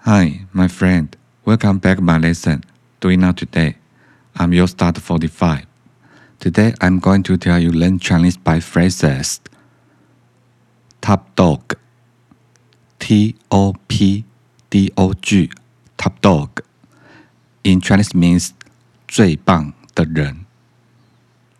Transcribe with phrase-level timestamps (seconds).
[0.00, 1.16] Hi, my friend.
[1.44, 2.64] Welcome back my lesson.
[3.00, 3.76] Doing now today.
[4.36, 5.66] I'm your start 45.
[6.38, 9.40] Today I'm going to tell you learn Chinese by phrases.
[11.00, 11.74] Top dog.
[12.98, 14.24] T O P
[14.70, 15.50] D O G.
[15.96, 16.60] Top dog.
[17.64, 18.50] In Chinese means
[19.08, 20.46] 最棒的人。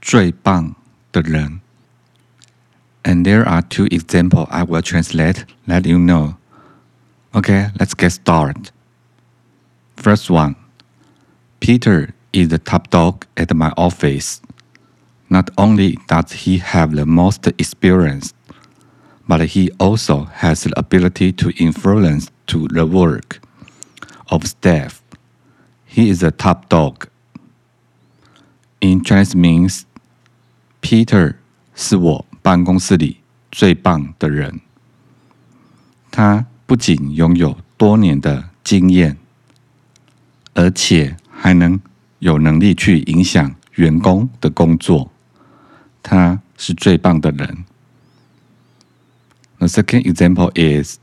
[0.01, 0.75] 最棒
[1.11, 1.61] 的人。
[3.03, 6.35] And there are two examples I will translate, let you know.
[7.35, 8.71] Okay, let's get started.
[9.97, 10.57] First one
[11.61, 14.41] Peter is the top dog at my office.
[15.29, 18.33] Not only does he have the most experience,
[19.27, 23.41] but he also has the ability to influence to the work
[24.31, 25.03] of staff.
[25.85, 27.09] He is a top dog.
[28.81, 29.85] In Chinese means
[30.81, 31.37] Peter
[31.75, 34.61] 是我办公室里最棒的人。
[36.11, 39.17] 他 不仅拥有多年的经验，
[40.55, 41.81] 而且还能
[42.19, 45.11] 有能力去影响员工的工作。
[46.03, 47.65] 他是最棒的人。
[49.59, 50.99] The second example is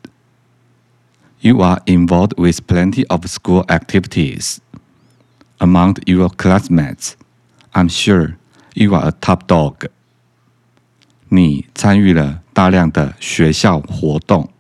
[1.42, 4.58] you are involved with plenty of school activities
[5.58, 7.14] among your classmates.
[7.74, 8.36] I'm sure
[8.76, 9.90] you are a top dog.
[11.30, 14.52] 你参与了大量的学校活动，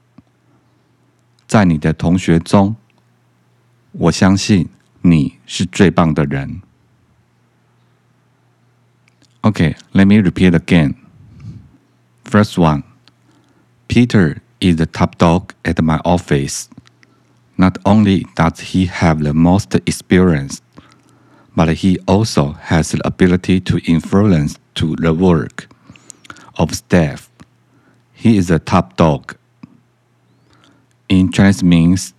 [1.48, 2.76] 在你的同学中，
[3.92, 4.70] 我相信
[5.02, 6.62] 你是最棒的人。
[9.42, 10.96] Okay, let me repeat again.
[12.24, 12.84] First one
[13.88, 16.68] Peter is the top dog at my office.
[17.58, 20.60] Not only does he have the most experience,
[21.56, 25.68] but he also has the ability to influence to the work
[26.58, 27.30] of staff.
[28.14, 29.36] He is a top dog.
[31.08, 32.10] In Chinese means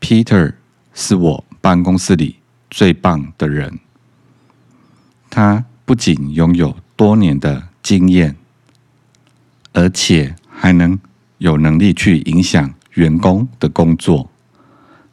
[0.00, 0.54] Peter
[0.92, 2.36] 是我办公室里
[2.70, 3.80] 最棒的人。
[5.30, 8.36] 他不仅拥有多年的经验，
[9.72, 10.98] 而且还能
[11.38, 14.30] 有能力去影响员工的工作。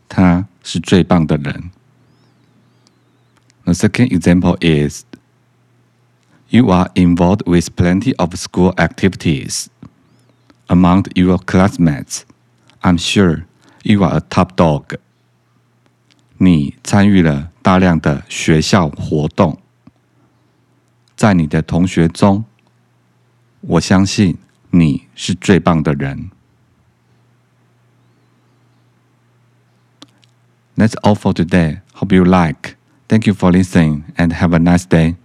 [0.10, 1.72] 他是最棒的人。
[3.64, 5.06] The second example is
[6.50, 9.68] you are involved with plenty of school activities
[10.68, 12.24] among your classmates.
[12.86, 13.46] I'm sure
[13.84, 14.98] you are a top dog.
[16.38, 19.60] 你参与了大量的学校活动。
[21.16, 22.46] 在你的同学中，
[23.62, 24.38] 我相信
[24.72, 26.32] 你是最棒的人。
[30.76, 31.82] That's all for today.
[31.94, 32.76] Hope you like.
[33.08, 35.16] Thank you for listening and have a nice day.